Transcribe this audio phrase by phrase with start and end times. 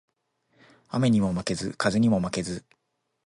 [0.87, 2.65] 雨ニモ負ケズ、風ニモ負ケズ